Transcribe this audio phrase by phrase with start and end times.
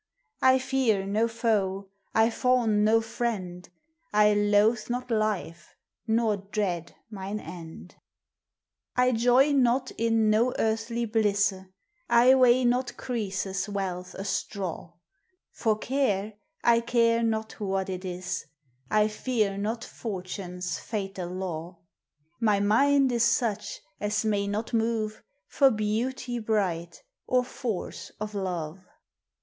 [0.41, 3.69] I feare no foe, I fawne no friend;
[4.11, 5.75] I lothe not life,
[6.07, 7.97] nor dread mine end.
[8.95, 11.53] I joy not in no earthly blisse;
[12.09, 14.93] I weigh not Croesus' wealth a straw;
[15.51, 16.33] For care,
[16.63, 18.47] I care not what it is;
[18.89, 21.77] I feare not fortune's fatal law;
[22.39, 28.83] My minde is such as may not move For beautie bright, or force of love.